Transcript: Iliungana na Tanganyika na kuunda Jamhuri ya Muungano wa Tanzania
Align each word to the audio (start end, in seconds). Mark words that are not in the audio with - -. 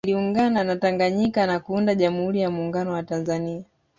Iliungana 0.07 0.63
na 0.63 0.75
Tanganyika 0.75 1.45
na 1.47 1.59
kuunda 1.59 1.95
Jamhuri 1.95 2.41
ya 2.41 2.49
Muungano 2.51 2.93
wa 2.93 3.03
Tanzania 3.03 3.63